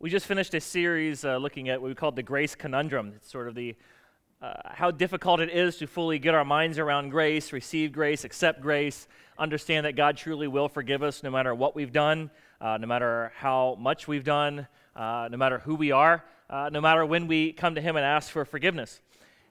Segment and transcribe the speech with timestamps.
[0.00, 3.14] We just finished a series uh, looking at what we called the grace conundrum.
[3.16, 3.74] It's sort of the
[4.40, 8.60] uh, how difficult it is to fully get our minds around grace, receive grace, accept
[8.60, 9.08] grace,
[9.40, 12.30] understand that God truly will forgive us no matter what we've done,
[12.60, 16.80] uh, no matter how much we've done, uh, no matter who we are, uh, no
[16.80, 19.00] matter when we come to Him and ask for forgiveness.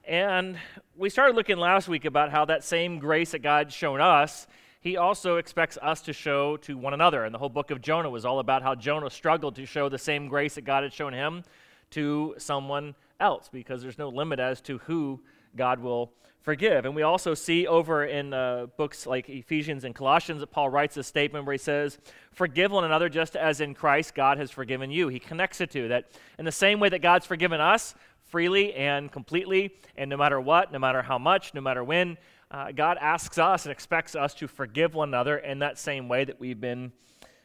[0.06, 0.58] And
[0.96, 4.46] we started looking last week about how that same grace that God's shown us
[4.80, 7.24] he also expects us to show to one another.
[7.24, 9.98] And the whole book of Jonah was all about how Jonah struggled to show the
[9.98, 11.44] same grace that God had shown him
[11.90, 15.20] to someone else because there's no limit as to who
[15.56, 16.12] God will
[16.42, 16.84] forgive.
[16.84, 20.96] And we also see over in uh, books like Ephesians and Colossians that Paul writes
[20.96, 21.98] a statement where he says,
[22.32, 25.08] Forgive one another just as in Christ God has forgiven you.
[25.08, 27.94] He connects it to that in the same way that God's forgiven us
[28.28, 32.16] freely and completely, and no matter what, no matter how much, no matter when,
[32.50, 36.24] uh, God asks us and expects us to forgive one another in that same way
[36.24, 36.92] that we've been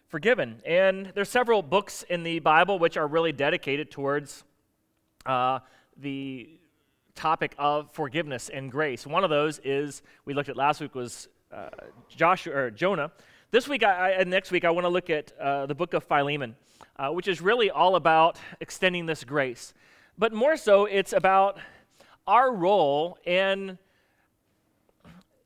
[0.08, 0.62] forgiven.
[0.66, 4.44] And there's several books in the Bible which are really dedicated towards
[5.26, 5.60] uh,
[5.98, 6.50] the
[7.16, 9.06] topic of forgiveness and grace.
[9.06, 11.70] One of those is we looked at last week was uh,
[12.10, 13.12] Joshua or Jonah.
[13.52, 16.04] This week, I, I, next week, I want to look at uh, the book of
[16.04, 16.56] Philemon,
[16.98, 19.74] uh, which is really all about extending this grace.
[20.18, 21.60] But more so, it's about
[22.26, 23.78] our role in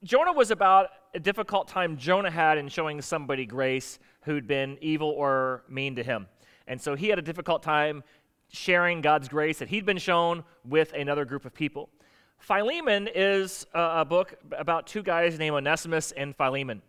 [0.04, 5.10] Jonah was about a difficult time Jonah had in showing somebody grace who'd been evil
[5.10, 6.28] or mean to him.
[6.68, 8.04] And so he had a difficult time
[8.50, 11.90] sharing God's grace that he'd been shown with another group of people.
[12.38, 16.84] Philemon is a, a book about two guys named Onesimus and Philemon.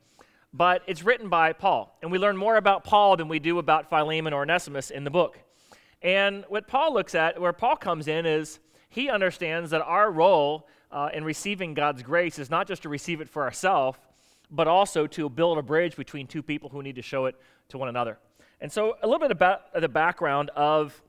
[0.53, 1.97] But it's written by Paul.
[2.03, 5.11] And we learn more about Paul than we do about Philemon or Onesimus in the
[5.11, 5.39] book.
[6.03, 10.67] And what Paul looks at, where Paul comes in, is he understands that our role
[10.91, 13.99] uh, in receiving God's grace is not just to receive it for ourselves,
[14.51, 17.37] but also to build a bridge between two people who need to show it
[17.69, 18.19] to one another.
[18.61, 21.01] And so, a little bit about the background of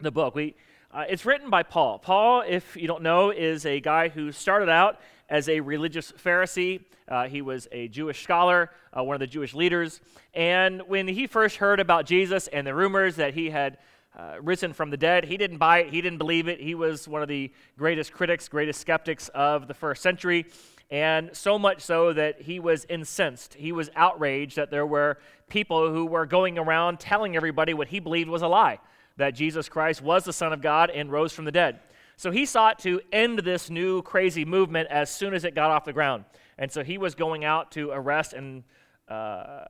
[0.00, 0.34] the book.
[0.34, 0.54] We,
[0.92, 1.98] uh, it's written by Paul.
[1.98, 6.84] Paul, if you don't know, is a guy who started out as a religious Pharisee.
[7.08, 10.00] Uh, he was a Jewish scholar, uh, one of the Jewish leaders.
[10.34, 13.78] And when he first heard about Jesus and the rumors that he had
[14.18, 15.24] uh, risen from the dead.
[15.24, 16.60] He didn't buy it, he didn't believe it.
[16.60, 20.46] He was one of the greatest critics, greatest skeptics of the first century.
[20.90, 23.54] And so much so that he was incensed.
[23.54, 25.18] He was outraged that there were
[25.48, 28.78] people who were going around telling everybody what he believed was a lie
[29.18, 31.80] that Jesus Christ was the Son of God and rose from the dead.
[32.16, 35.84] So he sought to end this new crazy movement as soon as it got off
[35.84, 36.24] the ground.
[36.56, 38.64] And so he was going out to arrest and
[39.08, 39.64] uh,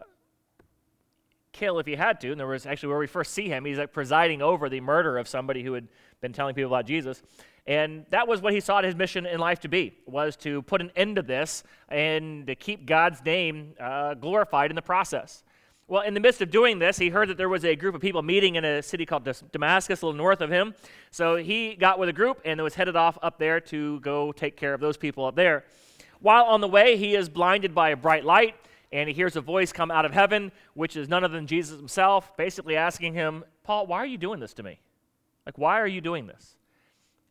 [1.52, 2.30] kill if he had to.
[2.30, 5.18] And there was actually where we first see him, he's like presiding over the murder
[5.18, 5.88] of somebody who had
[6.20, 7.22] been telling people about Jesus.
[7.66, 10.80] And that was what he sought his mission in life to be, was to put
[10.80, 15.44] an end to this and to keep God's name uh, glorified in the process.
[15.86, 18.00] Well, in the midst of doing this, he heard that there was a group of
[18.00, 20.74] people meeting in a city called Damascus, a little north of him.
[21.10, 24.56] So he got with a group and was headed off up there to go take
[24.56, 25.64] care of those people up there.
[26.20, 28.54] While on the way, he is blinded by a bright light
[28.92, 31.76] and he hears a voice come out of heaven, which is none other than Jesus
[31.76, 34.80] himself, basically asking him, Paul, why are you doing this to me?
[35.44, 36.56] Like, why are you doing this?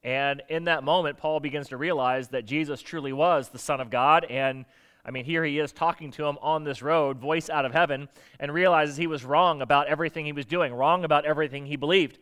[0.03, 3.89] And in that moment, Paul begins to realize that Jesus truly was the Son of
[3.89, 4.25] God.
[4.25, 4.65] And
[5.03, 8.07] I mean, here he is talking to him on this road, voice out of heaven,
[8.39, 12.19] and realizes he was wrong about everything he was doing, wrong about everything he believed.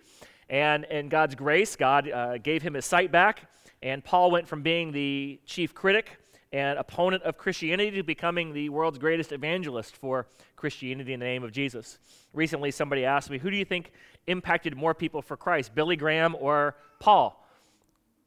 [0.50, 3.50] And in God's grace, God uh, gave him his sight back.
[3.82, 6.18] And Paul went from being the chief critic
[6.52, 11.44] and opponent of Christianity to becoming the world's greatest evangelist for Christianity in the name
[11.44, 12.00] of Jesus.
[12.34, 13.92] Recently, somebody asked me, Who do you think
[14.28, 17.46] impacted more people for Christ, Billy Graham or Paul?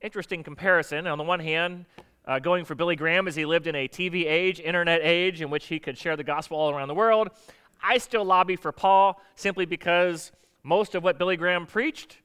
[0.01, 1.06] Interesting comparison.
[1.06, 1.87] On the one hand,
[2.27, 5.50] uh, going for Billy Graham as he lived in a TV age, internet age, in
[5.50, 7.31] which he could share the gospel all around the world.
[7.83, 12.19] I still lobby for Paul simply because most of what Billy Graham preached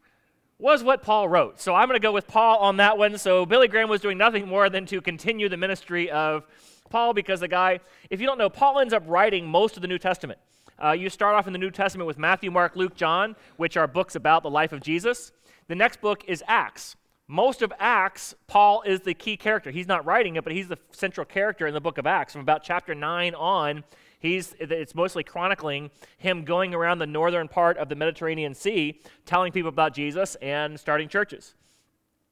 [0.63, 1.59] was what Paul wrote.
[1.59, 3.18] So I'm going to go with Paul on that one.
[3.18, 6.47] So Billy Graham was doing nothing more than to continue the ministry of
[6.90, 9.90] Paul because the guy, if you don't know, Paul ends up writing most of the
[9.90, 10.40] New Testament.
[10.81, 13.88] Uh, you start off in the New Testament with Matthew, Mark, Luke, John, which are
[13.88, 15.33] books about the life of Jesus.
[15.68, 16.95] The next book is Acts.
[17.27, 19.69] Most of Acts, Paul is the key character.
[19.69, 22.31] He's not writing it, but he's the central character in the book of Acts.
[22.31, 23.83] From about chapter 9 on,
[24.24, 29.52] He's, it's mostly chronicling him going around the northern part of the Mediterranean Sea, telling
[29.52, 31.56] people about Jesus and starting churches.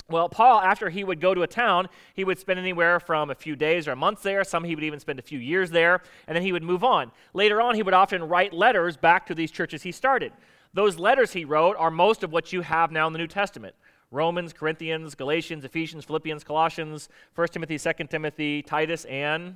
[0.09, 3.35] Well, Paul, after he would go to a town, he would spend anywhere from a
[3.35, 4.45] few days or months there.
[4.45, 7.11] Some he would even spend a few years there, and then he would move on.
[7.33, 10.31] Later on, he would often write letters back to these churches he started.
[10.73, 13.75] Those letters he wrote are most of what you have now in the New Testament.
[14.11, 19.55] Romans, Corinthians, Galatians, Ephesians, Philippians, Colossians, 1 Timothy, 2 Timothy, Titus, and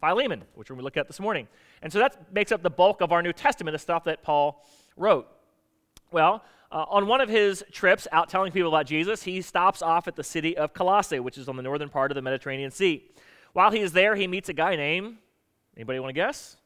[0.00, 1.46] Philemon, which we're going to look at this morning.
[1.82, 4.66] And so that makes up the bulk of our New Testament, the stuff that Paul
[4.96, 5.28] wrote.
[6.10, 6.42] Well,
[6.72, 10.16] uh, on one of his trips out telling people about Jesus, he stops off at
[10.16, 13.04] the city of Colossae, which is on the northern part of the Mediterranean Sea.
[13.52, 15.16] While he is there, he meets a guy named,
[15.76, 16.56] anybody want to guess?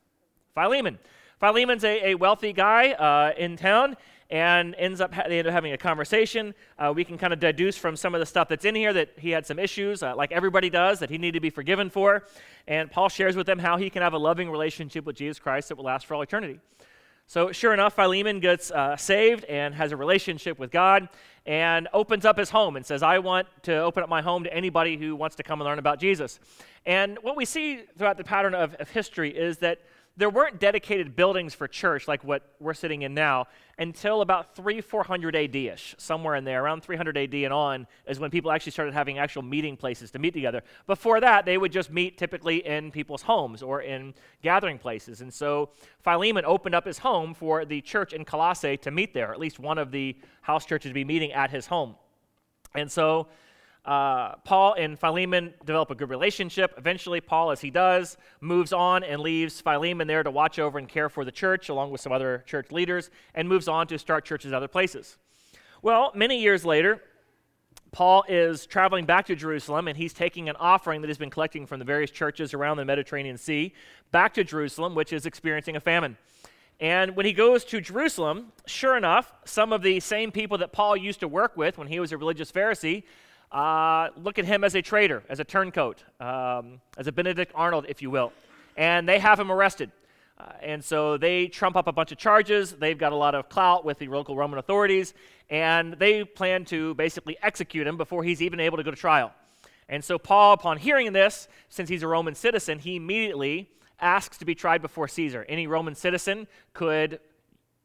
[0.55, 0.99] Philemon.
[1.41, 3.97] Philemon's a, a wealthy guy uh, in town
[4.31, 6.55] and ends up ha- they end up having a conversation.
[6.79, 9.11] Uh, we can kind of deduce from some of the stuff that's in here that
[9.17, 12.27] he had some issues, uh, like everybody does, that he needed to be forgiven for.
[12.67, 15.69] And Paul shares with them how he can have a loving relationship with Jesus Christ
[15.69, 16.61] that will last for all eternity.
[17.27, 21.09] So, sure enough, Philemon gets uh, saved and has a relationship with God
[21.47, 24.53] and opens up his home and says, I want to open up my home to
[24.53, 26.39] anybody who wants to come and learn about Jesus.
[26.85, 29.81] And what we see throughout the pattern of, of history is that
[30.17, 33.47] there weren't dedicated buildings for church like what we're sitting in now
[33.79, 36.63] until about 3 400 AD ish, somewhere in there.
[36.63, 40.21] Around 300 AD and on is when people actually started having actual meeting places to
[40.21, 40.63] meet together.
[40.87, 45.21] Before that, they would just meet typically in people's homes or in gathering places.
[45.21, 45.71] And so
[46.05, 49.59] Philemon opened up his home for the church in Colossae to meet there, at least
[49.59, 51.97] one of the house churches to be meeting at his home.
[52.77, 53.29] And so
[53.85, 56.75] uh, Paul and Philemon develop a good relationship.
[56.79, 60.89] Eventually, Paul, as he does, moves on and leaves Philemon there to watch over and
[60.89, 64.25] care for the church, along with some other church leaders, and moves on to start
[64.25, 65.19] churches other places.
[65.83, 67.03] Well, many years later,
[67.93, 71.65] Paul is traveling back to Jerusalem and he's taking an offering that he's been collecting
[71.65, 73.73] from the various churches around the Mediterranean Sea
[74.11, 76.17] back to Jerusalem, which is experiencing a famine.
[76.81, 80.97] And when he goes to Jerusalem, sure enough, some of the same people that Paul
[80.97, 83.05] used to work with when he was a religious Pharisee
[83.55, 87.87] uh, look at him as a traitor, as a turncoat, um, as a Benedict Arnold,
[87.89, 88.33] if you will.
[88.77, 89.93] And they have him arrested.
[90.37, 92.73] Uh, and so they trump up a bunch of charges.
[92.73, 95.15] They've got a lot of clout with the local Roman authorities.
[95.49, 99.33] And they plan to basically execute him before he's even able to go to trial.
[99.89, 103.71] And so Paul, upon hearing this, since he's a Roman citizen, he immediately
[104.01, 105.47] asks to be tried before Caesar.
[105.49, 107.21] Any Roman citizen could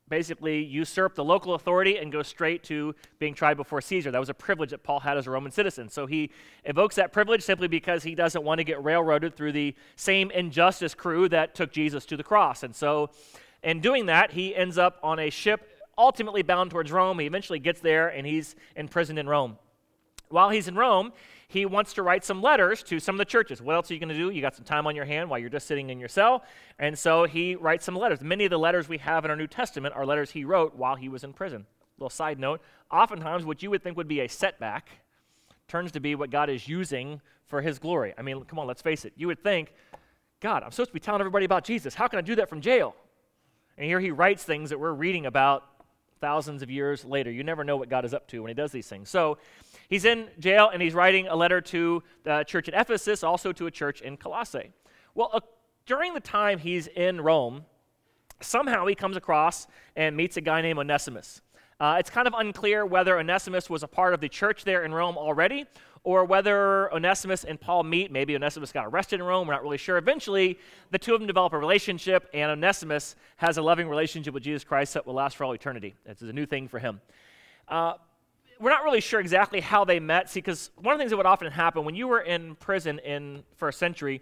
[0.10, 4.12] basically usurp the local authority and go straight to being tried before Caesar.
[4.12, 5.90] That was a privilege that Paul had as a Roman citizen.
[5.90, 6.32] So he
[6.66, 10.94] evokes that privilege simply because he doesn't want to get railroaded through the same injustice
[10.94, 12.64] crew that took Jesus to the cross.
[12.64, 13.12] And so,
[13.62, 17.20] in doing that, he ends up on a ship ultimately bound towards Rome.
[17.20, 19.58] He eventually gets there and he's imprisoned in Rome.
[20.30, 21.12] While he's in Rome,
[21.48, 23.62] he wants to write some letters to some of the churches.
[23.62, 24.30] What else are you going to do?
[24.30, 26.44] You got some time on your hand while you're just sitting in your cell.
[26.78, 28.22] And so he writes some letters.
[28.22, 30.96] Many of the letters we have in our New Testament are letters he wrote while
[30.96, 31.66] he was in prison.
[31.98, 32.62] Little side note
[32.92, 34.90] oftentimes, what you would think would be a setback
[35.68, 38.14] turns to be what God is using for his glory.
[38.18, 39.14] I mean, come on, let's face it.
[39.16, 39.74] You would think,
[40.40, 41.94] God, I'm supposed to be telling everybody about Jesus.
[41.96, 42.96] How can I do that from jail?
[43.78, 45.64] And here he writes things that we're reading about
[46.22, 47.32] thousands of years later.
[47.32, 49.10] You never know what God is up to when he does these things.
[49.10, 49.38] So
[49.90, 53.66] He's in jail and he's writing a letter to the church at Ephesus, also to
[53.66, 54.72] a church in Colossae.
[55.16, 55.40] Well, uh,
[55.88, 57.66] during the time he's in Rome,
[58.40, 61.42] somehow he comes across and meets a guy named Onesimus.
[61.80, 64.94] Uh, it's kind of unclear whether Onesimus was a part of the church there in
[64.94, 65.66] Rome already
[66.04, 68.12] or whether Onesimus and Paul meet.
[68.12, 69.98] Maybe Onesimus got arrested in Rome, we're not really sure.
[69.98, 70.58] Eventually,
[70.92, 74.64] the two of them develop a relationship, and Onesimus has a loving relationship with Jesus
[74.64, 75.96] Christ that will last for all eternity.
[76.06, 77.02] It's a new thing for him.
[77.68, 77.94] Uh,
[78.60, 80.30] we're not really sure exactly how they met.
[80.30, 83.00] See, because one of the things that would often happen when you were in prison
[83.00, 84.22] in first century,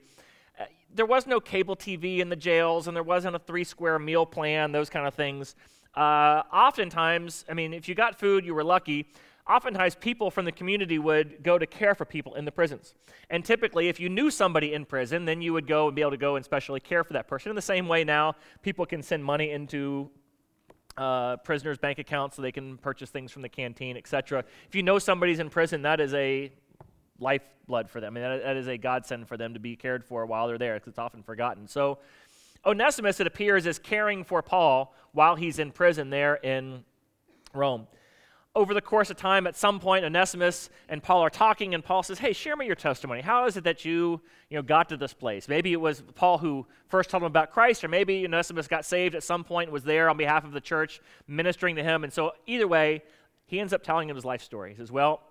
[0.60, 3.98] uh, there was no cable TV in the jails, and there wasn't a three square
[3.98, 5.56] meal plan, those kind of things.
[5.96, 9.08] Uh, oftentimes, I mean, if you got food, you were lucky.
[9.50, 12.94] Oftentimes, people from the community would go to care for people in the prisons.
[13.30, 16.12] And typically, if you knew somebody in prison, then you would go and be able
[16.12, 17.50] to go and specially care for that person.
[17.50, 20.10] In the same way, now people can send money into
[20.98, 24.44] uh, prisoners' bank accounts so they can purchase things from the canteen, etc.
[24.68, 26.52] If you know somebody's in prison, that is a
[27.20, 28.18] lifeblood for them.
[28.18, 30.58] I mean, that, that is a godsend for them to be cared for while they're
[30.58, 31.68] there because it's often forgotten.
[31.70, 32.00] So,
[32.66, 36.84] Onesimus, it appears, is caring for Paul while he's in prison there in
[37.54, 37.88] Rome
[38.58, 42.02] over the course of time, at some point, Onesimus and Paul are talking, and Paul
[42.02, 43.22] says, Hey, share me your testimony.
[43.22, 45.48] How is it that you, you know, got to this place?
[45.48, 49.14] Maybe it was Paul who first told him about Christ, or maybe Onesimus got saved
[49.14, 52.04] at some point was there on behalf of the church ministering to him.
[52.04, 53.04] And so, either way,
[53.46, 54.72] he ends up telling him his life story.
[54.72, 55.22] He says, Well,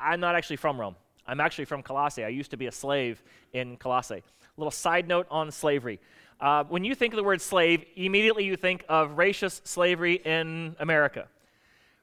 [0.00, 0.94] I'm not actually from Rome.
[1.26, 2.22] I'm actually from Colossae.
[2.22, 3.20] I used to be a slave
[3.52, 4.22] in Colossae.
[4.22, 4.22] A
[4.56, 5.98] little side note on slavery.
[6.40, 10.76] Uh, when you think of the word slave, immediately you think of racist slavery in
[10.78, 11.26] America.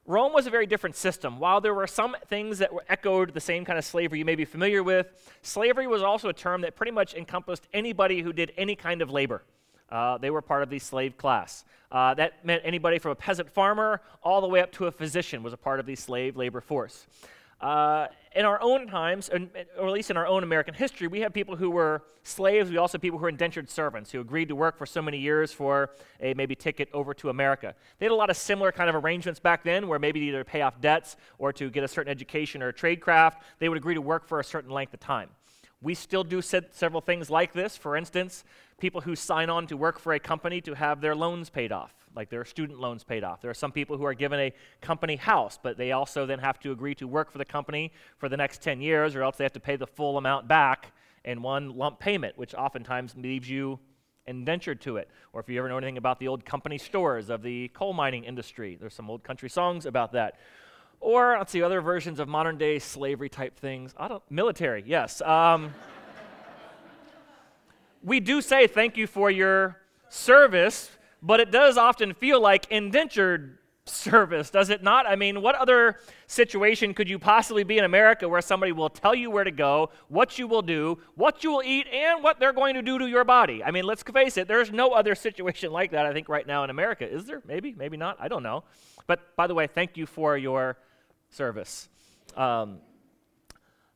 [0.08, 1.40] Rome was a very different system.
[1.40, 4.44] While there were some things that echoed the same kind of slavery you may be
[4.44, 5.08] familiar with,
[5.42, 9.10] slavery was also a term that pretty much encompassed anybody who did any kind of
[9.10, 9.42] labor.
[9.90, 11.64] Uh, they were part of the slave class.
[11.90, 15.42] Uh, that meant anybody from a peasant farmer all the way up to a physician
[15.42, 17.06] was a part of the slave labor force.
[17.60, 21.32] Uh, in our own times, or at least in our own American history, we have
[21.32, 22.70] people who were slaves.
[22.70, 25.18] We also have people who were indentured servants who agreed to work for so many
[25.18, 27.74] years for a maybe ticket over to America.
[27.98, 30.44] They had a lot of similar kind of arrangements back then where maybe either to
[30.44, 33.78] pay off debts or to get a certain education or a trade craft, they would
[33.78, 35.30] agree to work for a certain length of time.
[35.86, 37.76] We still do several things like this.
[37.76, 38.42] For instance,
[38.80, 41.94] people who sign on to work for a company to have their loans paid off,
[42.16, 43.40] like their student loans paid off.
[43.40, 46.58] There are some people who are given a company house, but they also then have
[46.58, 49.44] to agree to work for the company for the next 10 years, or else they
[49.44, 50.90] have to pay the full amount back
[51.24, 53.78] in one lump payment, which oftentimes leaves you
[54.26, 55.08] indentured to it.
[55.32, 58.24] Or if you ever know anything about the old company stores of the coal mining
[58.24, 60.40] industry, there's some old country songs about that.
[61.00, 63.94] Or let's see, other versions of modern day slavery type things.
[63.96, 65.20] I don't, military, yes.
[65.20, 65.74] Um,
[68.02, 70.90] we do say thank you for your service,
[71.22, 75.06] but it does often feel like indentured service, does it not?
[75.06, 79.14] I mean, what other situation could you possibly be in America where somebody will tell
[79.14, 82.52] you where to go, what you will do, what you will eat, and what they're
[82.52, 83.62] going to do to your body?
[83.62, 86.64] I mean, let's face it, there's no other situation like that, I think, right now
[86.64, 87.08] in America.
[87.08, 87.42] Is there?
[87.46, 88.16] Maybe, maybe not.
[88.20, 88.64] I don't know.
[89.06, 90.76] But by the way, thank you for your
[91.30, 91.88] service.
[92.36, 92.78] Um,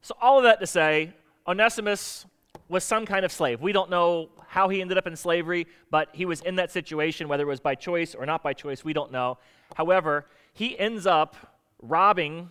[0.02, 1.12] so, all of that to say,
[1.46, 2.26] Onesimus
[2.68, 3.60] was some kind of slave.
[3.60, 7.28] We don't know how he ended up in slavery, but he was in that situation,
[7.28, 9.38] whether it was by choice or not by choice, we don't know.
[9.76, 11.37] However, he ends up
[11.82, 12.50] robbing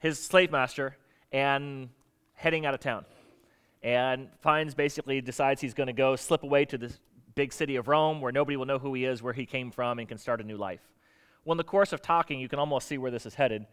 [0.00, 0.96] his slave master
[1.30, 1.88] and
[2.34, 3.04] heading out of town.
[3.82, 6.92] And finds basically decides he's going to go slip away to the
[7.34, 9.98] big city of Rome where nobody will know who he is, where he came from,
[9.98, 10.80] and can start a new life.
[11.44, 13.66] Well, in the course of talking, you can almost see where this is headed.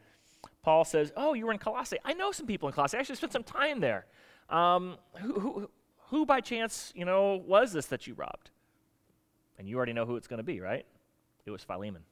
[0.70, 1.98] Paul says, Oh, you were in Colossae.
[2.06, 2.96] I know some people in Colossae.
[2.96, 4.06] I actually spent some time there.
[4.52, 5.70] Um, who, who,
[6.10, 8.52] who by chance, you know, was this that you robbed?
[9.58, 10.86] And you already know who it's going to be, right?
[11.48, 12.04] It was Philemon.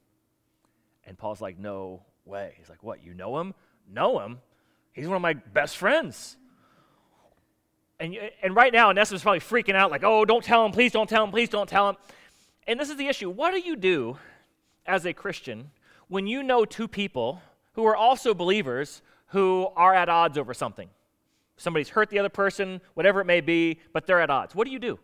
[1.06, 2.54] And Paul's like, No way.
[2.58, 3.04] He's like, What?
[3.04, 3.54] You know him?
[3.88, 4.40] Know him?
[4.90, 6.36] He's one of my best friends.
[8.00, 10.72] And, and right now, Onesimus is probably freaking out, like, Oh, don't tell him.
[10.72, 11.30] Please don't tell him.
[11.30, 11.96] Please don't tell him.
[12.66, 13.30] And this is the issue.
[13.30, 14.18] What do you do
[14.84, 15.70] as a Christian
[16.08, 17.40] when you know two people
[17.78, 20.88] who are also believers who are at odds over something.
[21.56, 24.52] Somebody's hurt the other person, whatever it may be, but they're at odds.
[24.52, 24.98] What do you do?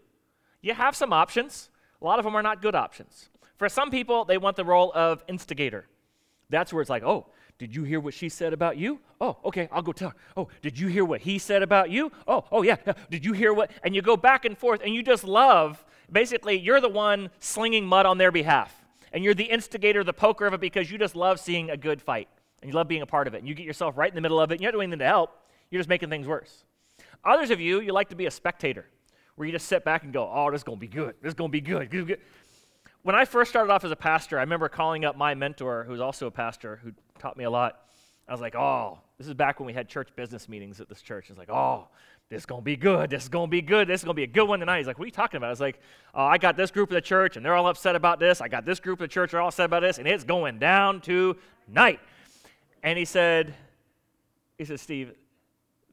[0.61, 1.71] You have some options.
[2.03, 3.29] A lot of them are not good options.
[3.59, 5.87] For some people, they want the role of instigator.
[6.51, 7.29] That's where it's like, oh,
[7.59, 8.99] did you hear what she said about you?
[9.21, 10.17] Oh, okay, I'll go tell her.
[10.37, 12.11] Oh, did you hear what he said about you?
[12.27, 12.95] Oh, oh yeah, yeah.
[13.09, 13.71] Did you hear what?
[13.85, 15.85] And you go back and forth, and you just love.
[16.11, 18.75] Basically, you're the one slinging mud on their behalf,
[19.13, 22.03] and you're the instigator, the poker of it, because you just love seeing a good
[22.03, 22.27] fight
[22.65, 24.23] and you love being a part of it, and you get yourself right in the
[24.23, 25.31] middle of it, and you're not doing anything to help,
[25.71, 26.65] you're just making things worse.
[27.23, 28.87] Others of you, you like to be a spectator,
[29.35, 31.15] where you just sit back and go, oh, this is going to be good.
[31.21, 32.19] This is going to be good.
[33.03, 36.01] When I first started off as a pastor, I remember calling up my mentor, who's
[36.01, 37.83] also a pastor, who taught me a lot.
[38.27, 41.03] I was like, oh, this is back when we had church business meetings at this
[41.03, 41.29] church.
[41.29, 41.89] It's like, oh,
[42.31, 43.11] this is going to be good.
[43.11, 43.87] This is going to be good.
[43.87, 44.79] This is going to be a good one tonight.
[44.79, 45.49] He's like, what are you talking about?
[45.49, 45.79] I was like,
[46.15, 48.41] oh, I got this group of the church, and they're all upset about this.
[48.41, 50.59] I got this group of the church, they're all upset about this, and it's going
[50.59, 52.01] down tonight.
[52.85, 53.55] And he said,
[54.59, 55.13] he said, Steve,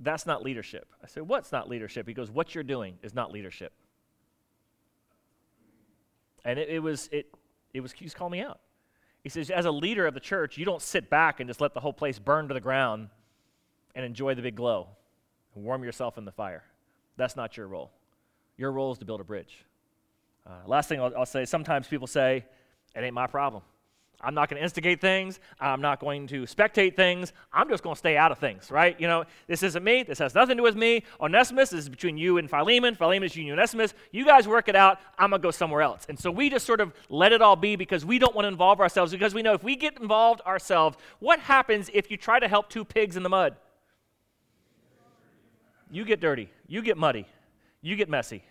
[0.02, 0.88] that's not leadership.
[1.02, 2.06] I said, what's not leadership?
[2.06, 3.72] He goes, what you're doing is not leadership.
[6.44, 7.34] And it, it was, it,
[7.74, 8.60] it was, he's calling me out.
[9.24, 11.74] He says, as a leader of the church, you don't sit back and just let
[11.74, 13.08] the whole place burn to the ground
[13.96, 14.90] and enjoy the big glow
[15.56, 16.64] and warm yourself in the fire.
[17.16, 17.92] That's not your role.
[18.58, 19.64] Your role is to build a bridge.
[20.46, 22.44] Uh, last thing I'll, I'll say sometimes people say,
[22.96, 23.64] it ain't my problem.
[24.24, 25.40] I'm not going to instigate things.
[25.60, 27.34] I'm not going to spectate things.
[27.52, 29.00] I'm just going to stay out of things, right?
[29.00, 30.04] You know, this isn't me.
[30.04, 31.04] This has nothing to do with me.
[31.20, 32.96] Onesimus is between you and Philemon.
[32.96, 33.94] Philemon is you and Onesimus.
[34.12, 35.00] You guys work it out.
[35.18, 36.06] I'm going to go somewhere else.
[36.08, 38.50] And so we just sort of let it all be because we don't want to
[38.50, 42.40] involve ourselves because we know if we get involved ourselves, what happens if you try
[42.40, 43.56] to help two pigs in the mud?
[45.90, 46.50] You get dirty.
[46.68, 47.28] You get muddy.
[47.82, 48.44] You get messy.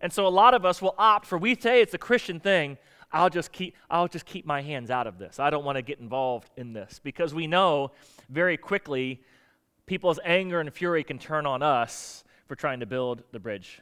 [0.00, 2.78] And so a lot of us will opt for, we say it's a Christian thing,
[3.14, 5.38] I'll just keep I'll just keep my hands out of this.
[5.38, 7.92] I don't want to get involved in this because we know
[8.28, 9.22] very quickly
[9.86, 13.80] people's anger and fury can turn on us for trying to build the bridge.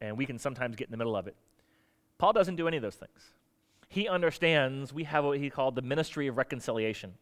[0.00, 1.36] And we can sometimes get in the middle of it.
[2.18, 3.20] Paul doesn't do any of those things.
[3.88, 7.14] He understands we have what he called the ministry of reconciliation.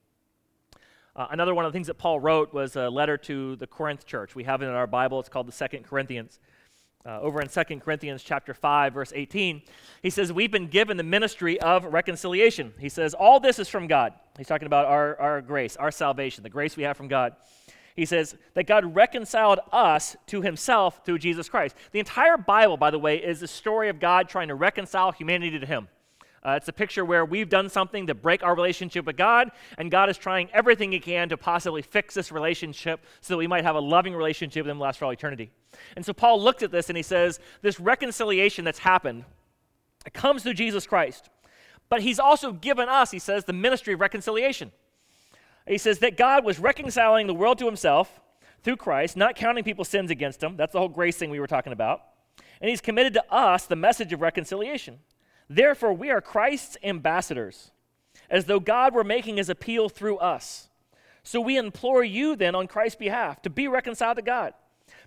[1.15, 4.07] Uh, another one of the things that Paul wrote was a letter to the Corinth
[4.07, 4.35] church.
[4.35, 5.21] We have it in our Bible.
[5.21, 6.41] It's called the Second Corinthians
[7.05, 9.63] uh, over in 2 Corinthians chapter 5 verse 18
[10.03, 12.73] he says we've been given the ministry of reconciliation.
[12.79, 14.13] He says all this is from God.
[14.37, 17.35] He's talking about our, our grace our salvation the grace we have from God.
[17.95, 21.77] He says that God reconciled us to himself through Jesus Christ.
[21.93, 25.59] The entire Bible by the way is the story of God trying to reconcile humanity
[25.59, 25.89] to him
[26.45, 29.91] Uh, it's a picture where we've done something to break our relationship with God, and
[29.91, 33.65] God is trying everything He can to possibly fix this relationship so that we might
[33.65, 35.51] have a loving relationship with Him last for all eternity.
[35.95, 39.25] And so Paul looked at this and he says, This reconciliation that's happened,
[40.05, 41.31] it comes through Jesus Christ.
[41.89, 44.73] But He's also given us, he says, the ministry of reconciliation.
[45.69, 48.21] He says that God was reconciling the world to Himself
[48.65, 50.57] through Christ, not counting people's sins against Him.
[50.57, 52.03] That's the whole grace thing we were talking about.
[52.61, 54.99] And He's committed to us the message of reconciliation.
[55.55, 57.73] Therefore, we are Christ's ambassadors,
[58.31, 60.69] as though God were making his appeal through us.
[61.23, 64.55] So we implore you then on Christ's behalf to be reconciled to God,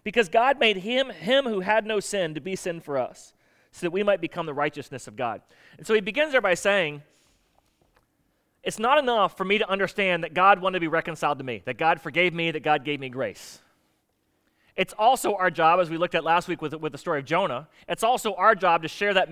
[0.03, 3.33] because God made him, him who had no sin, to be sin for us,
[3.71, 5.41] so that we might become the righteousness of God.
[5.79, 7.01] And so he begins there by saying,
[8.63, 11.63] It's not enough for me to understand that God wanted to be reconciled to me,
[11.65, 13.61] that God forgave me, that God gave me grace.
[14.75, 17.25] It's also our job, as we looked at last week with, with the story of
[17.25, 19.31] Jonah, it's also our job to share that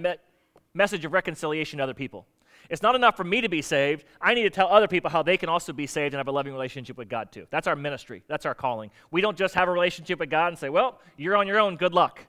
[0.73, 2.25] message of reconciliation to other people.
[2.69, 4.05] It's not enough for me to be saved.
[4.21, 6.31] I need to tell other people how they can also be saved and have a
[6.31, 7.45] loving relationship with God too.
[7.49, 8.23] That's our ministry.
[8.27, 8.89] That's our calling.
[9.11, 11.75] We don't just have a relationship with God and say, well, you're on your own.
[11.75, 12.25] Good luck.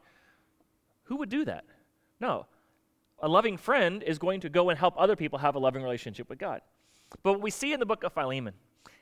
[1.04, 1.64] Who would do that?
[2.20, 2.46] No.
[3.20, 6.28] A loving friend is going to go and help other people have a loving relationship
[6.28, 6.60] with God.
[7.22, 8.54] But what we see in the book of Philemon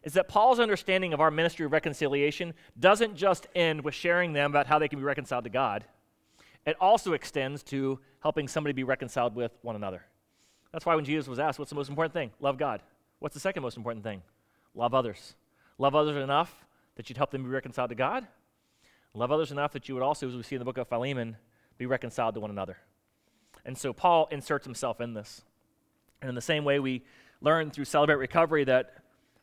[0.05, 4.51] is that Paul's understanding of our ministry of reconciliation doesn't just end with sharing them
[4.51, 5.85] about how they can be reconciled to God,
[6.67, 10.05] it also extends to helping somebody be reconciled with one another.
[10.73, 12.31] That's why when Jesus was asked, What's the most important thing?
[12.41, 12.83] Love God.
[13.19, 14.23] What's the second most important thing?
[14.75, 15.35] Love others.
[15.79, 16.65] Love others enough
[16.97, 18.27] that you'd help them be reconciled to God.
[19.15, 21.37] Love others enough that you would also, as we see in the book of Philemon,
[21.79, 22.79] be reconciled to one another.
[23.65, 25.43] And so Paul inserts himself in this.
[26.21, 27.05] And in the same way, we
[27.41, 28.95] learn through Celebrate Recovery that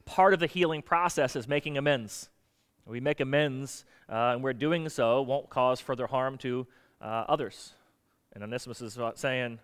[0.06, 2.30] part of the healing process is making amends.
[2.86, 6.66] We make amends, uh, and we're doing so won't cause further harm to
[7.02, 7.74] uh, others.
[8.34, 9.60] And Onesimus is saying,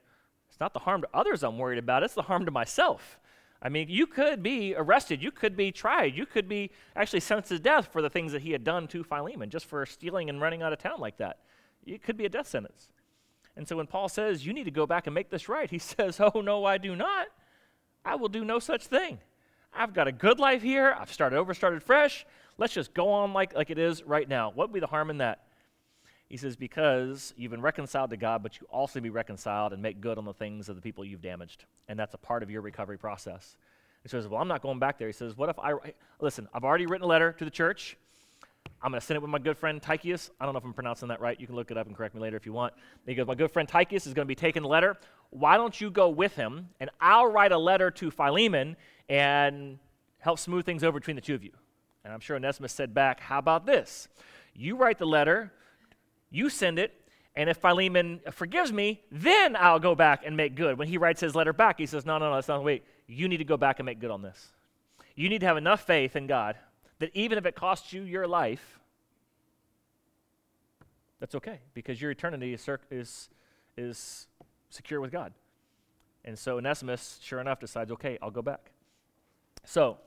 [0.49, 3.19] it's not the harm to others I'm worried about, it's the harm to myself.
[3.61, 7.49] I mean, you could be arrested, you could be tried, you could be actually sentenced
[7.49, 10.41] to death for the things that he had done to Philemon, just for stealing and
[10.41, 11.39] running out of town like that.
[11.85, 12.89] It could be a death sentence.
[13.55, 15.79] And so when Paul says, You need to go back and make this right, he
[15.79, 17.27] says, Oh, no, I do not.
[18.03, 19.19] I will do no such thing.
[19.73, 20.95] I've got a good life here.
[20.97, 22.25] I've started over, started fresh.
[22.57, 24.51] Let's just go on like, like it is right now.
[24.53, 25.43] What would be the harm in that?
[26.35, 30.01] He says, Because you've been reconciled to God, but you also be reconciled and make
[30.01, 31.63] good on the things of the people you've damaged.
[31.87, 33.55] And that's a part of your recovery process.
[34.03, 35.07] He says, Well, I'm not going back there.
[35.07, 35.71] He says, What if I,
[36.19, 37.95] listen, I've already written a letter to the church.
[38.81, 40.29] I'm going to send it with my good friend Tychicus.
[40.37, 41.39] I don't know if I'm pronouncing that right.
[41.39, 42.73] You can look it up and correct me later if you want.
[43.05, 44.97] He goes, My good friend Tychicus is going to be taking the letter.
[45.29, 48.75] Why don't you go with him and I'll write a letter to Philemon
[49.07, 49.79] and
[50.19, 51.51] help smooth things over between the two of you?
[52.03, 54.09] And I'm sure Onesimus said back, How about this?
[54.53, 55.53] You write the letter,
[56.29, 56.93] you send it,
[57.35, 60.77] and if Philemon forgives me, then I'll go back and make good.
[60.77, 62.83] When he writes his letter back, he says, No, no, no, that's not, wait.
[63.07, 64.47] You need to go back and make good on this.
[65.15, 66.55] You need to have enough faith in God
[66.99, 68.79] that even if it costs you your life,
[71.19, 73.29] that's okay because your eternity is, is,
[73.77, 74.27] is
[74.69, 75.33] secure with God.
[76.23, 78.71] And so Onesimus, sure enough, decides, okay, I'll go back.
[79.63, 79.97] So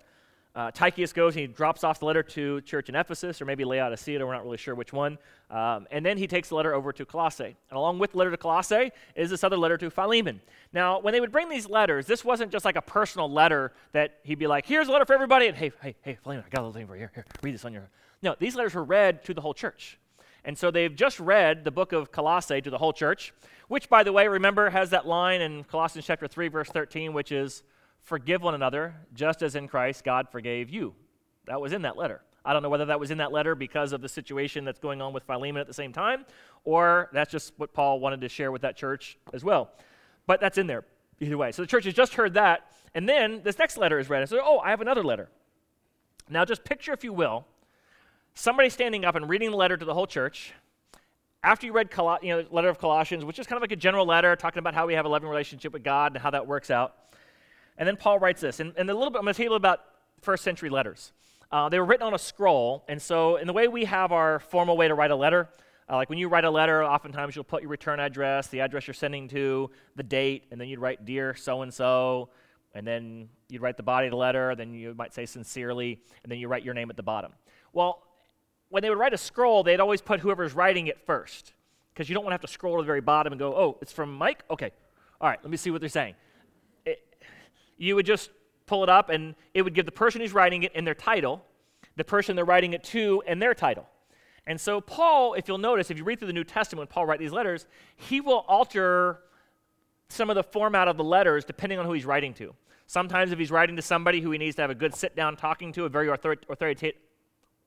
[0.58, 3.64] uh, Tychicus goes and he drops off the letter to church in Ephesus or maybe
[3.64, 5.16] Laodicea, we're not really sure which one.
[5.52, 7.56] Um, and then he takes the letter over to Colossae.
[7.70, 10.40] And along with the letter to Colossae is this other letter to Philemon.
[10.72, 14.18] Now, when they would bring these letters, this wasn't just like a personal letter that
[14.24, 16.62] he'd be like, here's a letter for everybody, and hey, hey, hey, Philemon, I got
[16.62, 17.02] a little thing for you.
[17.02, 17.88] Here, here, read this on your.
[18.20, 19.96] No, these letters were read to the whole church.
[20.44, 23.32] And so they've just read the book of Colossae to the whole church,
[23.68, 27.30] which, by the way, remember, has that line in Colossians chapter 3, verse 13, which
[27.30, 27.62] is,
[28.02, 30.94] Forgive one another, just as in Christ God forgave you.
[31.46, 32.22] That was in that letter.
[32.44, 35.02] I don't know whether that was in that letter because of the situation that's going
[35.02, 36.24] on with Philemon at the same time,
[36.64, 39.70] or that's just what Paul wanted to share with that church as well.
[40.26, 40.84] But that's in there
[41.20, 41.52] either way.
[41.52, 44.20] So the church has just heard that, and then this next letter is read.
[44.20, 45.28] And so, oh, I have another letter.
[46.30, 47.46] Now, just picture, if you will,
[48.34, 50.52] somebody standing up and reading the letter to the whole church.
[51.42, 53.72] After you read Col- you know, the letter of Colossians, which is kind of like
[53.72, 56.30] a general letter talking about how we have a loving relationship with God and how
[56.30, 56.96] that works out.
[57.78, 58.60] And then Paul writes this.
[58.60, 59.80] And, and a little bit, I'm going to tell you about
[60.20, 61.12] first century letters.
[61.50, 62.84] Uh, they were written on a scroll.
[62.88, 65.48] And so, in the way we have our formal way to write a letter,
[65.88, 68.86] uh, like when you write a letter, oftentimes you'll put your return address, the address
[68.86, 72.28] you're sending to, the date, and then you'd write, Dear so and so.
[72.74, 76.30] And then you'd write the body of the letter, then you might say sincerely, and
[76.30, 77.32] then you write your name at the bottom.
[77.72, 78.02] Well,
[78.68, 81.54] when they would write a scroll, they'd always put whoever's writing it first,
[81.94, 83.78] because you don't want to have to scroll to the very bottom and go, oh,
[83.80, 84.44] it's from Mike?
[84.50, 84.70] Okay.
[85.20, 86.14] All right, let me see what they're saying
[87.78, 88.30] you would just
[88.66, 91.42] pull it up and it would give the person who's writing it and their title,
[91.96, 93.86] the person they're writing it to and their title.
[94.46, 97.06] And so Paul, if you'll notice, if you read through the New Testament when Paul
[97.06, 99.20] writes these letters, he will alter
[100.08, 102.54] some of the format of the letters depending on who he's writing to.
[102.86, 105.36] Sometimes, if he's writing to somebody who he needs to have a good sit down
[105.36, 106.98] talking to, a very authoritative,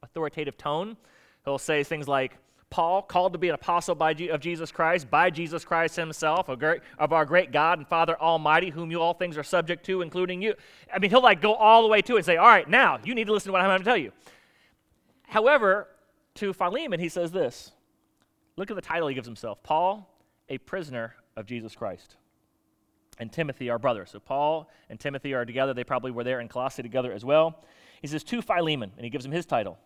[0.01, 0.97] authoritative tone,
[1.45, 2.37] he'll say things like,
[2.71, 6.81] Paul, called to be an apostle by of Jesus Christ, by Jesus Christ himself, great,
[6.97, 10.41] of our great God and Father Almighty, whom you all things are subject to, including
[10.41, 10.55] you.
[10.91, 12.97] I mean, he'll like go all the way to it and say, All right, now
[13.03, 14.13] you need to listen to what I'm going to tell you.
[15.27, 15.89] However,
[16.35, 17.73] to Philemon, he says this
[18.55, 20.09] Look at the title he gives himself Paul,
[20.49, 22.15] a prisoner of Jesus Christ.
[23.19, 24.05] And Timothy, our brother.
[24.05, 25.73] So Paul and Timothy are together.
[25.73, 27.61] They probably were there in Colossae together as well.
[28.01, 29.77] He says, To Philemon, and he gives him his title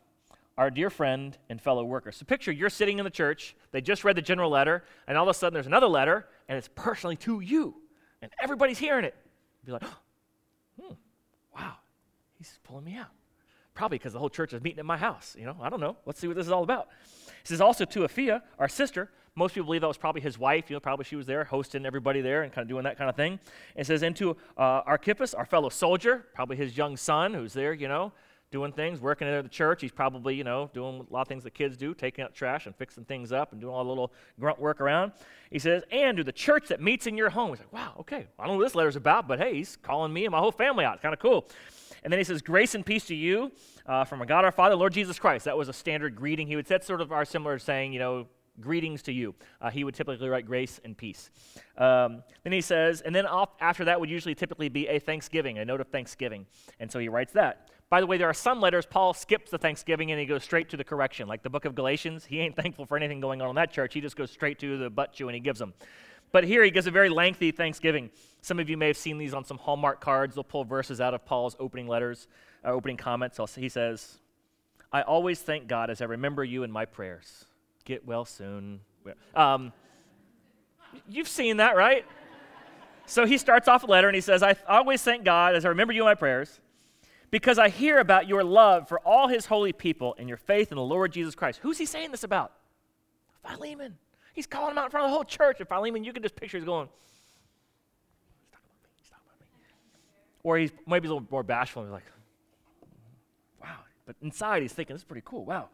[0.58, 2.12] our dear friend and fellow worker.
[2.12, 5.28] So picture you're sitting in the church, they just read the general letter, and all
[5.28, 7.76] of a sudden there's another letter, and it's personally to you.
[8.22, 9.16] And everybody's hearing it.
[9.66, 9.84] Be like,
[10.82, 10.94] hmm,
[11.56, 11.74] wow,
[12.38, 13.12] he's pulling me out.
[13.74, 15.36] Probably because the whole church is meeting at my house.
[15.38, 15.98] You know, I don't know.
[16.06, 16.88] Let's see what this is all about.
[17.44, 19.10] This is also to Apphia, our sister.
[19.36, 20.70] Most people believe that was probably his wife.
[20.70, 23.10] You know, probably she was there hosting everybody there and kind of doing that kind
[23.10, 23.38] of thing.
[23.76, 27.90] It says into uh, Archippus, our fellow soldier, probably his young son who's there, you
[27.90, 28.14] know,
[28.56, 29.82] doing things, working at the church.
[29.82, 32.68] He's probably, you know, doing a lot of things that kids do, taking out trash
[32.68, 35.12] and fixing things up and doing all the little grunt work around.
[35.52, 37.50] He says, and to the church that meets in your home.
[37.50, 40.14] He's like, wow, okay, I don't know what this letter's about, but hey, he's calling
[40.14, 41.02] me and my whole family out.
[41.02, 41.50] Kind of cool.
[42.02, 43.52] And then he says, grace and peace to you
[43.86, 45.44] uh, from God our Father, Lord Jesus Christ.
[45.44, 46.48] That was a standard greeting.
[46.48, 48.28] He would set sort of our similar saying, you know,
[48.62, 49.36] greetings to you.
[49.60, 51.30] Uh, he would typically write grace and peace.
[51.78, 55.58] Um, then he says, and then off, after that would usually typically be a thanksgiving,
[55.58, 56.46] a note of thanksgiving.
[56.80, 57.70] And so he writes that.
[57.90, 60.70] By the way, there are some letters Paul skips the thanksgiving and he goes straight
[60.70, 61.28] to the correction.
[61.28, 63.94] Like the book of Galatians, he ain't thankful for anything going on in that church.
[63.94, 65.74] He just goes straight to the butt chew and he gives them.
[66.32, 68.10] But here he gives a very lengthy thanksgiving.
[68.42, 70.36] Some of you may have seen these on some Hallmark cards.
[70.36, 72.28] They'll pull verses out of Paul's opening letters
[72.66, 74.20] uh, opening comments, he says,
[74.92, 77.46] I always thank God as I remember you in my prayers.
[77.84, 78.80] Get well soon.
[79.36, 79.72] Um,
[81.08, 82.06] you've seen that, right?
[83.06, 85.70] So he starts off a letter and he says, I always thank God as I
[85.70, 86.60] remember you in my prayers
[87.32, 90.78] because I hear about your love for all his holy people and your faith in
[90.78, 91.60] the Lord Jesus Christ.
[91.62, 92.52] Who's he saying this about?
[93.46, 93.98] Philemon.
[94.34, 95.60] He's calling him out in front of the whole church.
[95.60, 99.40] And Philemon, you can just picture he's going, he's talking about me, he's talking about
[99.40, 99.66] me.
[100.44, 102.12] Or he's maybe a little more bashful and he's like,
[103.62, 103.80] wow.
[104.06, 105.46] but inside, he's thinking, this is pretty cool.
[105.46, 105.70] Wow.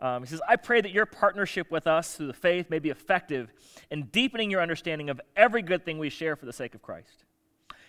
[0.00, 2.90] Um, he says, I pray that your partnership with us through the faith may be
[2.90, 3.52] effective
[3.90, 7.24] in deepening your understanding of every good thing we share for the sake of Christ.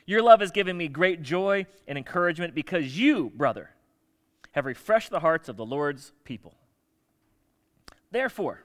[0.09, 3.69] Your love has given me great joy and encouragement because you, brother,
[4.53, 6.55] have refreshed the hearts of the Lord's people.
[8.09, 8.63] Therefore,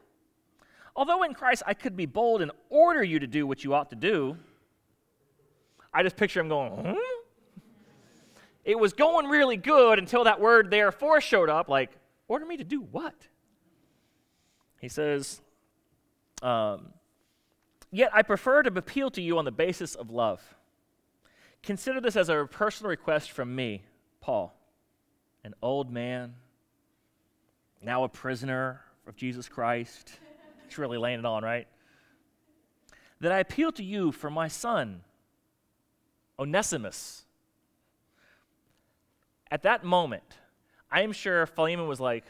[0.97, 3.91] although in Christ I could be bold and order you to do what you ought
[3.91, 4.39] to do,
[5.93, 7.59] I just picture him going, hmm?
[8.65, 11.91] it was going really good until that word therefore showed up like
[12.27, 13.29] order me to do what
[14.81, 15.43] he says
[16.41, 16.87] um,
[17.93, 20.43] yet i prefer to appeal to you on the basis of love
[21.64, 23.83] consider this as a personal request from me
[24.20, 24.55] paul
[25.44, 26.35] an old man
[27.83, 30.12] now a prisoner of jesus christ
[30.66, 31.66] it's really laying it on right
[33.20, 35.00] that i appeal to you for my son
[36.38, 37.24] onesimus
[39.55, 40.24] at that moment,
[40.90, 42.24] I'm sure Philemon was like,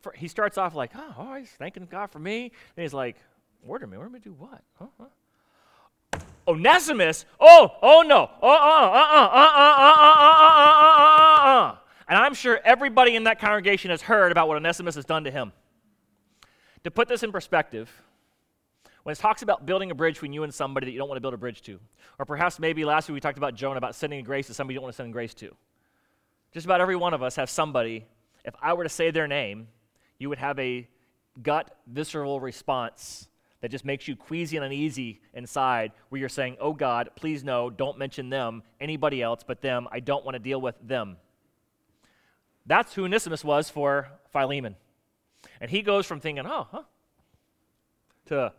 [0.00, 2.52] for, he starts off like, oh, oh, he's thanking God for me.
[2.76, 3.16] And he's like,
[3.66, 4.62] order me, order me to do what?
[4.74, 4.86] Huh?
[5.00, 5.06] huh?
[6.48, 7.24] Onesimus?
[7.40, 8.30] Oh, oh no.
[8.42, 11.76] Uh uh, uh uh, uh uh, uh uh, uh uh, uh uh, uh uh.
[12.08, 15.30] And I'm sure everybody in that congregation has heard about what Onesimus has done to
[15.30, 15.52] him.
[16.84, 17.90] To put this in perspective,
[19.02, 21.16] when it talks about building a bridge between you and somebody that you don't want
[21.16, 21.80] to build a bridge to,
[22.18, 24.78] or perhaps maybe last week we talked about Jonah about sending grace to somebody you
[24.78, 25.54] don't want to send grace to.
[26.52, 28.06] Just about every one of us have somebody,
[28.44, 29.68] if I were to say their name,
[30.18, 30.88] you would have a
[31.42, 33.28] gut, visceral response
[33.60, 37.70] that just makes you queasy and uneasy inside, where you're saying, Oh God, please no,
[37.70, 39.88] don't mention them, anybody else but them.
[39.90, 41.16] I don't want to deal with them.
[42.66, 44.76] That's who Onesimus was for Philemon.
[45.60, 46.82] And he goes from thinking, Oh, huh,
[48.26, 48.52] to,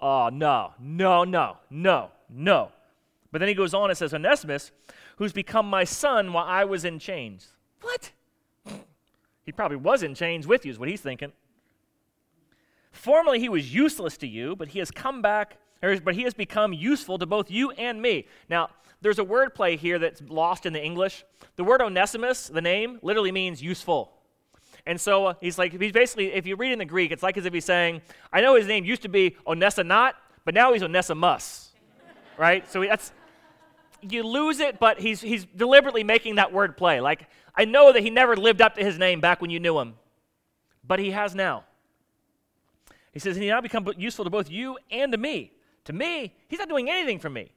[0.00, 2.72] Oh, no, no, no, no, no.
[3.30, 4.72] But then he goes on and says, Onesimus,
[5.16, 7.48] who's become my son while I was in chains.
[7.80, 8.12] What?
[9.44, 11.32] He probably was in chains with you, is what he's thinking.
[12.92, 16.34] Formerly he was useless to you, but he has come back, or, but he has
[16.34, 18.28] become useful to both you and me.
[18.48, 21.24] Now, there's a word play here that's lost in the English.
[21.56, 24.12] The word Onesimus, the name, literally means useful.
[24.86, 27.36] And so uh, he's like, he's basically, if you read in the Greek, it's like
[27.36, 28.02] as if he's saying,
[28.32, 30.12] I know his name used to be Onesinot,
[30.44, 31.72] but now he's Onesimus.
[32.38, 32.70] right?
[32.70, 33.12] So that's
[34.02, 37.00] you lose it, but he's, he's deliberately making that word play.
[37.00, 39.78] Like, I know that he never lived up to his name back when you knew
[39.78, 39.94] him,
[40.84, 41.64] but he has now.
[43.12, 45.52] He says, and he now become useful to both you and to me.
[45.84, 47.52] To me, he's not doing anything for me.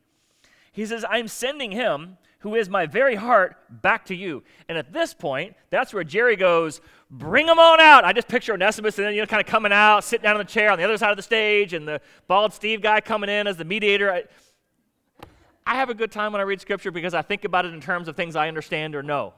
[0.71, 4.43] He says, I'm sending him, who is my very heart, back to you.
[4.67, 8.03] And at this point, that's where Jerry goes, Bring him on out.
[8.03, 10.39] I just picture Onesimus and then, you know, kind of coming out, sitting down on
[10.39, 13.29] the chair on the other side of the stage, and the bald Steve guy coming
[13.29, 14.11] in as the mediator.
[14.11, 14.23] I,
[15.65, 17.79] I have a good time when I read scripture because I think about it in
[17.79, 19.33] terms of things I understand or know.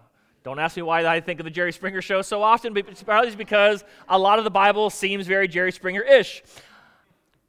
[0.48, 3.04] Don't ask me why I think of the Jerry Springer show so often, but it's
[3.04, 6.42] probably because a lot of the Bible seems very Jerry Springer ish.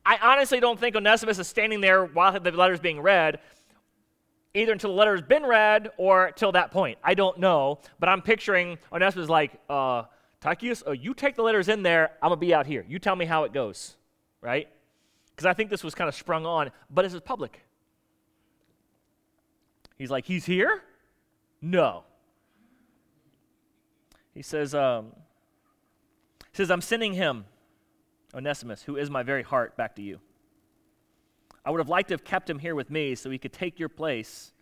[0.04, 3.38] I honestly don't think Onesimus is standing there while the letter is being read,
[4.52, 6.98] either until the letter has been read or till that point.
[7.04, 10.02] I don't know, but I'm picturing Onesimus like, uh,
[10.40, 12.84] Tychicus, oh, you take the letters in there, I'm going to be out here.
[12.88, 13.96] You tell me how it goes,
[14.40, 14.66] right?
[15.30, 17.62] Because I think this was kind of sprung on, but this is public.
[19.96, 20.82] He's like, he's here?
[21.62, 22.02] No.
[24.38, 25.06] He says, um,
[26.38, 27.44] he says, I'm sending him,
[28.32, 30.20] Onesimus, who is my very heart, back to you.
[31.64, 33.80] I would have liked to have kept him here with me so he could take
[33.80, 34.52] your place,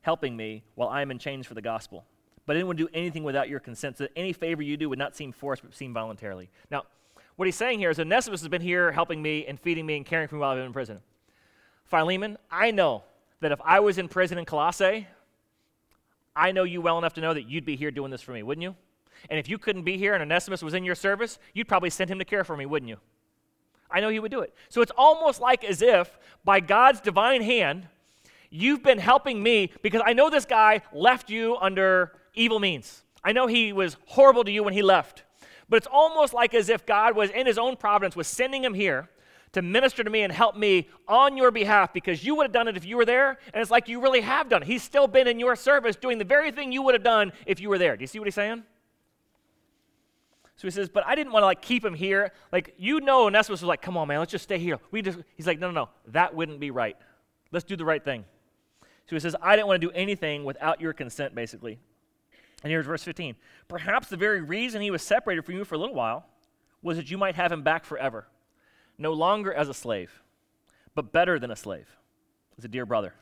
[0.00, 2.06] helping me while I am in chains for the gospel.
[2.46, 4.78] But I didn't want to do anything without your consent, so that any favor you
[4.78, 6.48] do would not seem forced, but seem voluntarily.
[6.70, 6.84] Now,
[7.36, 10.06] what he's saying here is Onesimus has been here helping me and feeding me and
[10.06, 11.00] caring for me while I've been in prison.
[11.84, 13.04] Philemon, I know
[13.40, 15.06] that if I was in prison in Colossae,
[16.34, 18.42] I know you well enough to know that you'd be here doing this for me,
[18.42, 18.74] wouldn't you?
[19.30, 22.10] And if you couldn't be here and Onesimus was in your service, you'd probably send
[22.10, 22.98] him to care for me, wouldn't you?
[23.90, 24.54] I know he would do it.
[24.68, 27.86] So it's almost like as if, by God's divine hand,
[28.50, 33.02] you've been helping me because I know this guy left you under evil means.
[33.24, 35.24] I know he was horrible to you when he left.
[35.68, 38.74] But it's almost like as if God was, in his own providence, was sending him
[38.74, 39.08] here
[39.52, 42.68] to minister to me and help me on your behalf because you would have done
[42.68, 43.38] it if you were there.
[43.52, 44.68] And it's like you really have done it.
[44.68, 47.60] He's still been in your service doing the very thing you would have done if
[47.60, 47.96] you were there.
[47.96, 48.62] Do you see what he's saying?
[50.58, 52.32] So he says, but I didn't want to like keep him here.
[52.50, 54.80] Like you know, Onesimus was like, come on, man, let's just stay here.
[54.90, 56.96] We just he's like, no, no, no, that wouldn't be right.
[57.52, 58.24] Let's do the right thing.
[59.06, 61.78] So he says, I didn't want to do anything without your consent, basically.
[62.64, 63.36] And here's verse 15.
[63.68, 66.26] Perhaps the very reason he was separated from you for a little while
[66.82, 68.26] was that you might have him back forever,
[68.98, 70.22] no longer as a slave,
[70.96, 71.88] but better than a slave,
[72.58, 73.14] as a dear brother.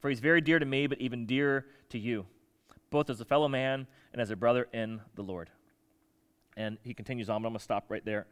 [0.00, 2.26] For he's very dear to me, but even dearer to you,
[2.90, 5.48] both as a fellow man and as a brother in the Lord.
[6.60, 8.26] And he continues on, but I'm going to stop right there.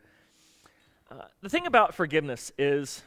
[1.11, 3.03] Uh, the thing about forgiveness is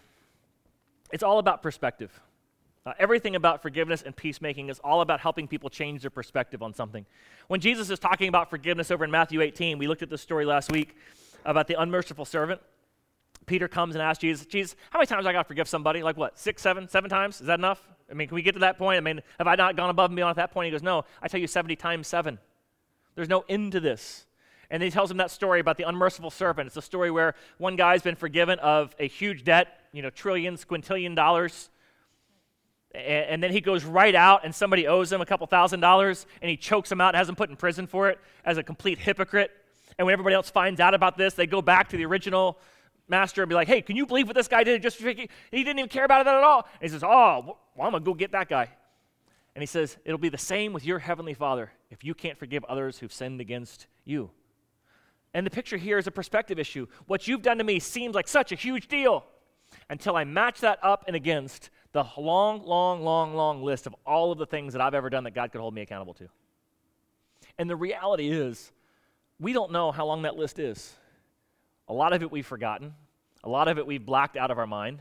[1.14, 2.20] it's all about perspective.
[2.88, 6.74] Uh, everything about forgiveness and peacemaking is all about helping people change their perspective on
[6.74, 7.06] something.
[7.50, 10.44] When Jesus is talking about forgiveness over in Matthew 18, we looked at this story
[10.44, 10.96] last week
[11.46, 12.60] about the unmerciful servant.
[13.46, 16.02] Peter comes and asks Jesus, Jesus, how many times I got to forgive somebody?
[16.02, 17.42] Like what, six, seven, seven times?
[17.42, 17.88] Is that enough?
[18.10, 18.98] I mean, can we get to that point?
[18.98, 20.66] I mean, have I not gone above and beyond at that point?
[20.66, 22.40] He goes, No, I tell you 70 times seven.
[23.14, 24.26] There's no end to this.
[24.72, 26.66] And he tells him that story about the unmerciful servant.
[26.66, 30.64] It's a story where one guy's been forgiven of a huge debt, you know, trillions,
[30.64, 31.70] quintillion dollars.
[32.96, 36.26] And, and then he goes right out and somebody owes him a couple thousand dollars
[36.42, 38.64] and he chokes him out and has him put in prison for it as a
[38.64, 39.52] complete hypocrite.
[39.98, 42.58] And when everybody else finds out about this, they go back to the original
[43.10, 44.82] master and be like, hey, can you believe what this guy did?
[44.82, 46.66] Just he didn't even care about it at all.
[46.80, 48.70] And he says, oh, well, I'm going to go get that guy.
[49.54, 52.64] And he says, it'll be the same with your heavenly Father if you can't forgive
[52.64, 54.32] others who've sinned against you.
[55.34, 56.88] And the picture here is a perspective issue.
[57.08, 59.26] What you've done to me seems like such a huge deal
[59.89, 64.32] until I match that up and against the long, long, long, long list of all
[64.32, 66.28] of the things that I've ever done that God could hold me accountable to.
[67.58, 68.72] And the reality is,
[69.39, 70.96] we don't know how long that list is.
[71.88, 72.94] A lot of it we've forgotten,
[73.44, 75.00] a lot of it we've blacked out of our mind.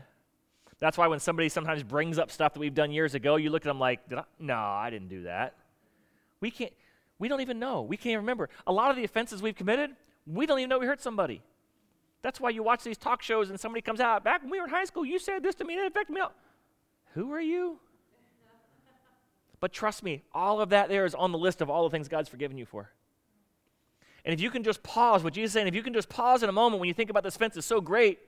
[0.79, 3.61] That's why when somebody sometimes brings up stuff that we've done years ago, you look
[3.61, 4.23] at them like, I?
[4.39, 5.55] no, I didn't do that.
[6.39, 6.73] We can't,
[7.19, 7.83] we don't even know.
[7.83, 8.49] We can't remember.
[8.65, 9.91] A lot of the offenses we've committed,
[10.25, 11.41] we don't even know we hurt somebody.
[12.21, 14.65] That's why you watch these talk shows and somebody comes out, back when we were
[14.65, 16.21] in high school, you said this to me and it affected me.
[17.13, 17.79] Who are you?
[19.59, 22.07] But trust me, all of that there is on the list of all the things
[22.07, 22.89] God's forgiven you for.
[24.23, 26.43] And if you can just pause, what Jesus is saying, if you can just pause
[26.43, 28.19] in a moment when you think about this fence is so great,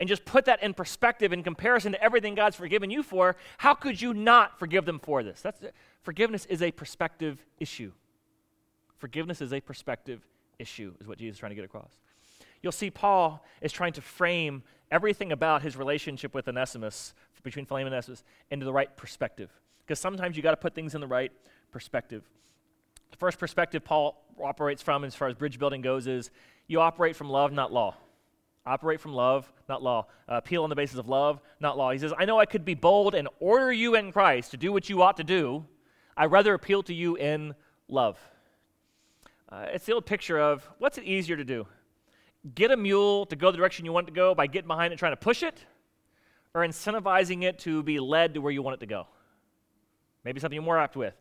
[0.00, 3.74] and just put that in perspective in comparison to everything God's forgiven you for, how
[3.74, 5.40] could you not forgive them for this?
[5.40, 5.60] That's
[6.02, 7.92] forgiveness is a perspective issue.
[8.98, 10.26] Forgiveness is a perspective
[10.58, 11.92] issue, is what Jesus is trying to get across.
[12.62, 17.88] You'll see Paul is trying to frame everything about his relationship with Onesimus, between Philemon
[17.88, 19.50] and Onesimus, into the right perspective.
[19.86, 21.32] Because sometimes you got to put things in the right
[21.70, 22.24] perspective.
[23.10, 26.30] The first perspective Paul operates from, as far as bridge building goes, is
[26.66, 27.94] you operate from love, not law.
[28.66, 30.06] Operate from love, not law.
[30.28, 31.90] Uh, appeal on the basis of love, not law.
[31.90, 34.72] He says, I know I could be bold and order you in Christ to do
[34.72, 35.64] what you ought to do.
[36.16, 37.54] I rather appeal to you in
[37.88, 38.18] love.
[39.50, 41.66] Uh, it's the old picture of what's it easier to do?
[42.54, 44.86] Get a mule to go the direction you want it to go by getting behind
[44.86, 45.64] it and trying to push it,
[46.54, 49.06] or incentivizing it to be led to where you want it to go?
[50.24, 51.14] Maybe something you're more apt with.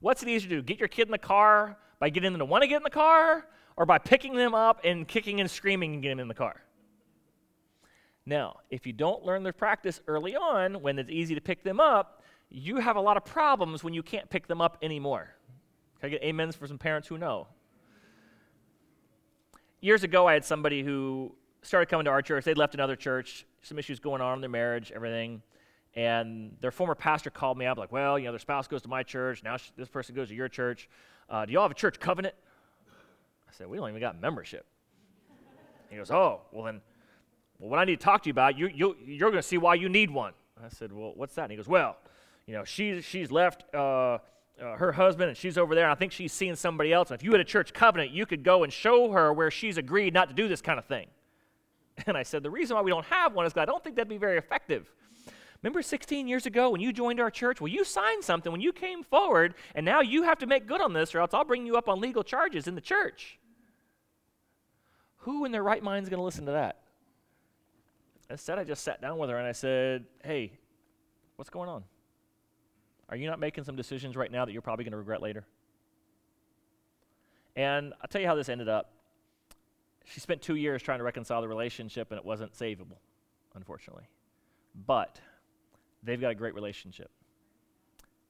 [0.00, 0.62] What's it easier to do?
[0.62, 2.90] Get your kid in the car by getting them to want to get in the
[2.90, 6.34] car or by picking them up and kicking and screaming and getting them in the
[6.34, 6.62] car?
[8.26, 11.80] Now, if you don't learn the practice early on when it's easy to pick them
[11.80, 15.28] up, you have a lot of problems when you can't pick them up anymore.
[16.00, 17.46] Can I get amens for some parents who know?
[19.84, 22.46] Years ago, I had somebody who started coming to our church.
[22.46, 25.42] They'd left another church, some issues going on in their marriage, everything.
[25.94, 28.88] And their former pastor called me up, like, well, you know, their spouse goes to
[28.88, 29.42] my church.
[29.42, 30.88] Now this person goes to your church.
[31.28, 32.34] Uh, do y'all have a church covenant?
[33.46, 34.64] I said, we don't even got membership.
[35.90, 36.80] He goes, oh, well then,
[37.58, 39.58] well, what I need to talk to you about, you, you, you're going to see
[39.58, 40.32] why you need one.
[40.64, 41.42] I said, well, what's that?
[41.42, 41.98] And he goes, well,
[42.46, 44.16] you know, she, she's left uh,
[44.62, 47.10] uh, her husband and she's over there, and I think she's seeing somebody else.
[47.10, 49.78] And if you had a church covenant, you could go and show her where she's
[49.78, 51.06] agreed not to do this kind of thing.
[52.06, 53.94] And I said, the reason why we don't have one is because I don't think
[53.94, 54.90] that'd be very effective.
[55.62, 57.60] Remember 16 years ago when you joined our church?
[57.60, 60.80] Well, you signed something when you came forward, and now you have to make good
[60.80, 63.38] on this, or else I'll bring you up on legal charges in the church.
[65.18, 66.80] Who in their right mind is going to listen to that?
[68.28, 70.52] Instead, I just sat down with her and I said, Hey,
[71.36, 71.84] what's going on?
[73.08, 75.44] Are you not making some decisions right now that you're probably going to regret later?
[77.56, 78.92] And I'll tell you how this ended up.
[80.04, 82.98] She spent two years trying to reconcile the relationship, and it wasn't savable,
[83.54, 84.04] unfortunately.
[84.86, 85.20] But
[86.02, 87.10] they've got a great relationship.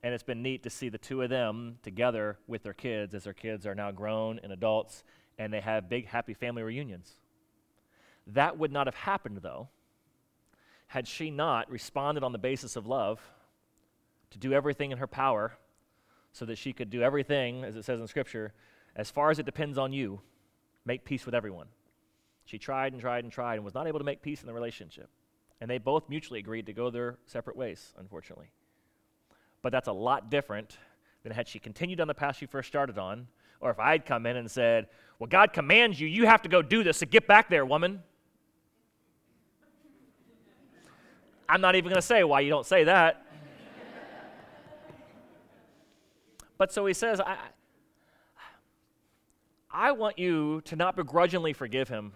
[0.02, 3.24] And it's been neat to see the two of them together with their kids as
[3.24, 5.02] their kids are now grown and adults
[5.38, 7.12] and they have big, happy family reunions.
[8.26, 9.68] That would not have happened, though,
[10.88, 13.20] had she not responded on the basis of love
[14.34, 15.56] to do everything in her power
[16.32, 18.52] so that she could do everything, as it says in Scripture,
[18.96, 20.20] as far as it depends on you,
[20.84, 21.68] make peace with everyone.
[22.44, 24.52] She tried and tried and tried and was not able to make peace in the
[24.52, 25.08] relationship.
[25.60, 28.50] And they both mutually agreed to go their separate ways, unfortunately.
[29.62, 30.78] But that's a lot different
[31.22, 33.28] than had she continued on the path she first started on,
[33.60, 34.88] or if I'd come in and said,
[35.20, 38.02] Well, God commands you, you have to go do this, so get back there, woman.
[41.48, 43.23] I'm not even going to say why you don't say that.
[46.64, 47.36] But so he says, I,
[49.70, 52.14] I want you to not begrudgingly forgive him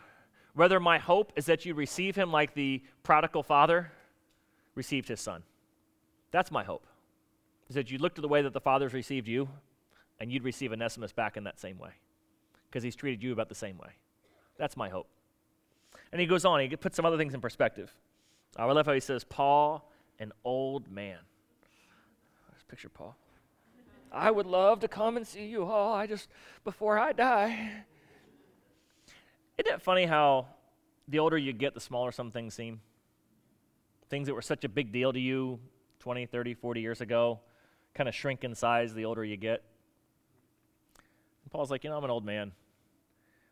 [0.58, 3.92] Rather, my hope is that you receive him like the prodigal father
[4.74, 5.44] received his son.
[6.32, 6.84] That's my hope.
[7.68, 9.48] Is that you look to the way that the father's received you,
[10.18, 11.90] and you'd receive Onesimus back in that same way.
[12.68, 13.90] Because he's treated you about the same way.
[14.58, 15.06] That's my hope.
[16.11, 17.94] And he goes on, he puts some other things in perspective.
[18.56, 21.18] I love how he says, Paul, an old man.
[22.50, 23.14] Let's picture Paul.
[24.12, 25.92] I would love to come and see you all.
[25.92, 26.29] I just,
[26.64, 27.85] before I die.
[29.59, 30.47] Isn't it funny how
[31.09, 32.81] the older you get, the smaller some things seem?
[34.09, 35.59] Things that were such a big deal to you
[36.01, 37.40] 20, 30, 40 years ago
[37.94, 39.62] kind of shrink in size the older you get.
[41.42, 42.53] And Paul's like, you know, I'm an old man.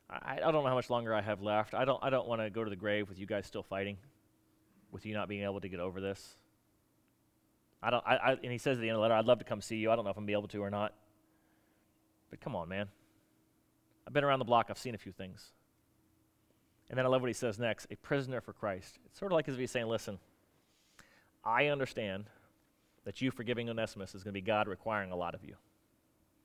[0.09, 1.75] I, I don't know how much longer I have left.
[1.75, 3.97] I don't, I don't want to go to the grave with you guys still fighting,
[4.93, 6.37] with you not being able to get over this.
[7.87, 9.39] I don't, I, I, and he says at the end of the letter, I'd love
[9.39, 9.93] to come see you.
[9.93, 10.93] I don't know if I'm be able to or not.
[12.31, 12.89] But come on, man.
[14.05, 14.67] I've been around the block.
[14.71, 15.53] I've seen a few things.
[16.91, 18.99] And then I love what he says next a prisoner for Christ.
[19.07, 20.19] It's sort of like as if he's saying, listen,
[21.45, 22.25] I understand
[23.05, 25.55] that you forgiving Onesimus is going to be God requiring a lot of you.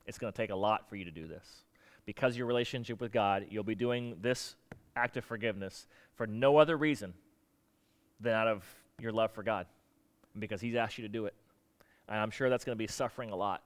[0.06, 1.63] It's going to take a lot for you to do this.
[2.06, 4.56] Because your relationship with God, you'll be doing this
[4.95, 7.15] act of forgiveness for no other reason
[8.19, 8.63] than out of
[8.99, 9.65] your love for God,
[10.39, 11.34] because He's asked you to do it.
[12.08, 13.63] And I'm sure that's going to be suffering a lot.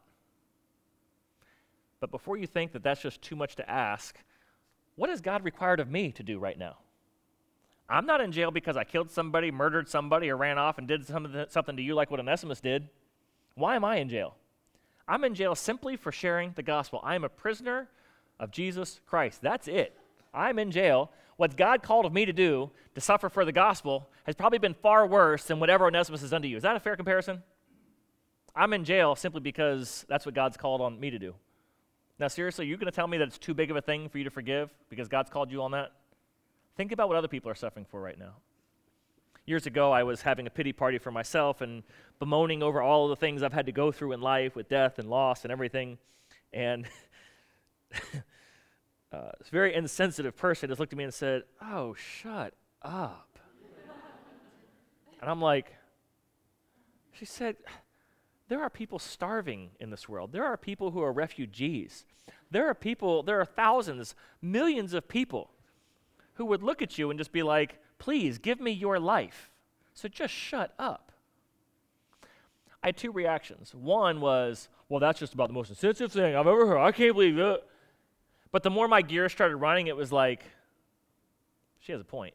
[2.00, 4.18] But before you think that that's just too much to ask,
[4.96, 6.78] what is God required of me to do right now?
[7.90, 11.06] I'm not in jail because I killed somebody, murdered somebody, or ran off and did
[11.06, 12.90] something to you like what Onesimus did.
[13.56, 14.36] Why am I in jail?
[15.08, 17.00] I'm in jail simply for sharing the gospel.
[17.04, 17.88] I am a prisoner
[18.40, 19.42] of Jesus Christ.
[19.42, 19.96] That's it.
[20.34, 21.12] I'm in jail.
[21.38, 24.74] What God called of me to do, to suffer for the gospel, has probably been
[24.74, 26.58] far worse than whatever Onesimus has done to you.
[26.58, 27.44] Is that a fair comparison?
[28.56, 31.36] I'm in jail simply because that's what God's called on me to do.
[32.18, 34.18] Now, seriously, you're going to tell me that it's too big of a thing for
[34.18, 35.92] you to forgive because God's called you on that?
[36.78, 38.36] Think about what other people are suffering for right now.
[39.46, 41.84] Years ago, I was having a pity party for myself and
[42.20, 44.98] bemoaning over all of the things I've had to go through in life with death
[44.98, 45.98] and loss and everything.
[46.54, 46.88] And
[49.16, 53.40] uh, this very insensitive person just looked at me and said, Oh, shut up.
[55.22, 55.74] and I'm like,
[57.14, 57.56] She said,
[58.48, 60.32] there are people starving in this world.
[60.32, 62.06] There are people who are refugees.
[62.52, 65.50] There are people, there are thousands, millions of people
[66.36, 69.50] who would look at you and just be like, please give me your life
[69.94, 71.12] So just shut up.
[72.84, 73.74] I had two reactions.
[73.74, 76.78] One was, well, that's just about the most insensitive thing I've ever heard.
[76.78, 77.64] I can't believe it.
[78.56, 80.42] But the more my gears started running, it was like,
[81.82, 82.34] she has a point.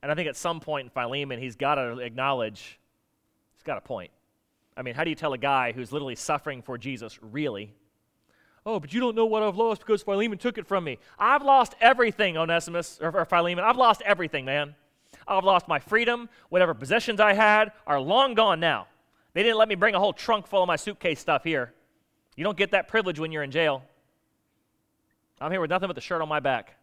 [0.00, 2.78] And I think at some point in Philemon, he's got to acknowledge
[3.54, 4.12] he's got a point.
[4.76, 7.74] I mean, how do you tell a guy who's literally suffering for Jesus, really?
[8.64, 11.00] Oh, but you don't know what I've lost because Philemon took it from me.
[11.18, 13.64] I've lost everything, Onesimus, or, or Philemon.
[13.64, 14.76] I've lost everything, man.
[15.26, 16.28] I've lost my freedom.
[16.50, 18.86] Whatever possessions I had are long gone now.
[19.32, 21.74] They didn't let me bring a whole trunk full of my suitcase stuff here.
[22.36, 23.82] You don't get that privilege when you're in jail.
[25.44, 26.74] I'm here with nothing but the shirt on my back.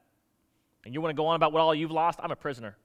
[0.86, 2.20] And you want to go on about what all you've lost?
[2.22, 2.78] I'm a prisoner.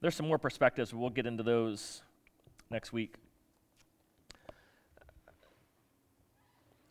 [0.00, 2.02] There's some more perspectives, we'll get into those
[2.70, 3.16] next week.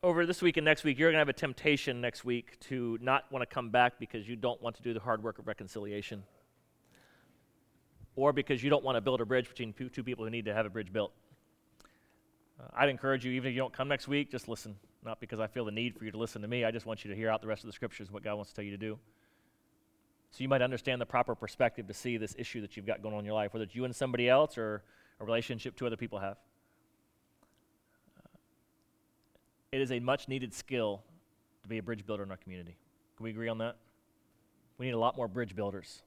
[0.03, 2.99] Over this week and next week, you're going to have a temptation next week to
[3.01, 5.47] not want to come back because you don't want to do the hard work of
[5.47, 6.23] reconciliation
[8.17, 10.53] or because you don't want to build a bridge between two people who need to
[10.53, 11.13] have a bridge built.
[12.59, 14.75] Uh, I'd encourage you, even if you don't come next week, just listen.
[15.05, 16.65] Not because I feel the need for you to listen to me.
[16.65, 18.35] I just want you to hear out the rest of the scriptures and what God
[18.35, 18.97] wants to tell you to do.
[20.31, 23.13] So you might understand the proper perspective to see this issue that you've got going
[23.13, 24.83] on in your life, whether it's you and somebody else or
[25.21, 26.37] a relationship two other people have.
[29.71, 31.03] It is a much needed skill
[31.63, 32.75] to be a bridge builder in our community.
[33.15, 33.77] Can we agree on that?
[34.77, 36.01] We need a lot more bridge builders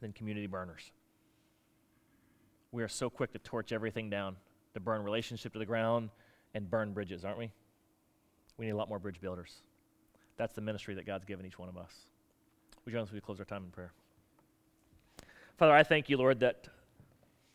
[0.00, 0.90] than community burners
[2.72, 4.36] we are so quick to torch everything down,
[4.74, 6.10] to burn relationship to the ground
[6.54, 7.50] and burn bridges, aren't we?
[8.58, 9.62] We need a lot more bridge builders.
[10.36, 11.92] That's the ministry that God's given each one of us.
[12.84, 13.92] Would you join us as we close our time in prayer?
[15.56, 16.68] Father, I thank you, Lord, that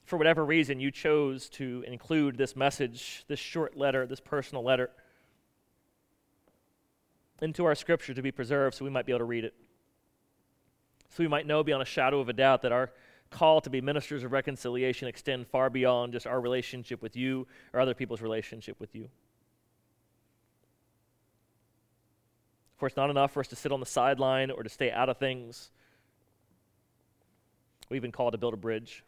[0.06, 4.90] for whatever reason you chose to include this message, this short letter, this personal letter,
[7.42, 9.54] into our scripture to be preserved so we might be able to read it.
[11.10, 12.92] So we might know beyond a shadow of a doubt that our
[13.30, 17.80] call to be ministers of reconciliation extend far beyond just our relationship with you or
[17.80, 19.10] other people's relationship with you.
[22.88, 25.18] It's not enough for us to sit on the sideline or to stay out of
[25.18, 25.72] things.
[27.90, 29.04] We've been called to build a bridge,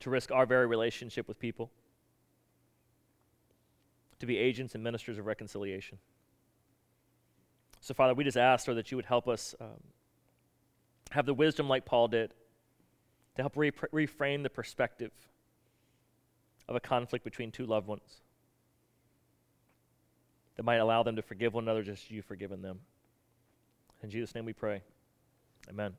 [0.00, 1.70] to risk our very relationship with people,
[4.20, 5.98] to be agents and ministers of reconciliation.
[7.80, 9.82] So, Father, we just ask, Lord, that you would help us um,
[11.12, 12.34] have the wisdom like Paul did
[13.36, 15.12] to help re- reframe the perspective
[16.68, 18.20] of a conflict between two loved ones
[20.58, 22.80] that might allow them to forgive one another just as you've forgiven them.
[24.02, 24.82] In Jesus' name we pray.
[25.70, 25.94] Amen.